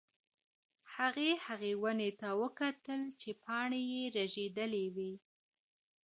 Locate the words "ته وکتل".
2.19-3.01